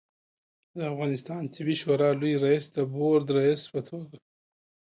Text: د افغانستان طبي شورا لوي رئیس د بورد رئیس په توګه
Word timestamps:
د 0.75 0.77
افغانستان 0.91 1.41
طبي 1.53 1.75
شورا 1.81 2.09
لوي 2.21 2.35
رئیس 2.45 2.65
د 2.77 2.77
بورد 2.93 3.27
رئیس 3.37 3.61
په 3.73 3.79
توګه 3.89 4.15